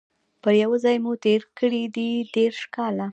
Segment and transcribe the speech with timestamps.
[0.41, 3.07] پر یوه ځای مو تیر کړي دي دیرش کاله